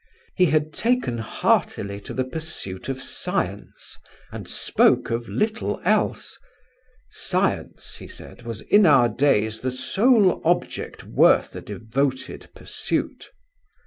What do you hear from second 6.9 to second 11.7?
Science, he said, was in our days the sole object worth a